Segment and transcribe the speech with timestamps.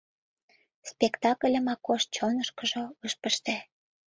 [0.91, 3.57] Спектакльым Акош чонышкыжо ыш пыште.